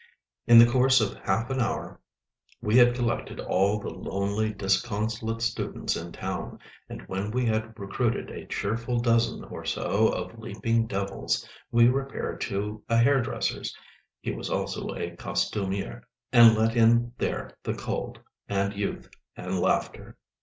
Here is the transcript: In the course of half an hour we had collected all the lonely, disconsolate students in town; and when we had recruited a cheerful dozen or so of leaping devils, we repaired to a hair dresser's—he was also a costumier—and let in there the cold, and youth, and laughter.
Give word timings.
In 0.47 0.57
the 0.57 0.65
course 0.65 0.99
of 0.99 1.13
half 1.19 1.51
an 1.51 1.59
hour 1.59 1.99
we 2.59 2.75
had 2.75 2.95
collected 2.95 3.39
all 3.39 3.79
the 3.79 3.91
lonely, 3.91 4.51
disconsolate 4.51 5.43
students 5.43 5.95
in 5.95 6.11
town; 6.11 6.57
and 6.89 7.03
when 7.03 7.29
we 7.29 7.45
had 7.45 7.77
recruited 7.79 8.31
a 8.31 8.47
cheerful 8.47 8.99
dozen 8.99 9.43
or 9.43 9.63
so 9.63 10.07
of 10.07 10.39
leaping 10.39 10.87
devils, 10.87 11.47
we 11.71 11.87
repaired 11.87 12.41
to 12.41 12.81
a 12.89 12.97
hair 12.97 13.21
dresser's—he 13.21 14.31
was 14.31 14.49
also 14.49 14.87
a 14.95 15.15
costumier—and 15.17 16.57
let 16.57 16.75
in 16.75 17.13
there 17.19 17.55
the 17.61 17.75
cold, 17.75 18.17
and 18.49 18.73
youth, 18.73 19.07
and 19.37 19.59
laughter. 19.59 20.17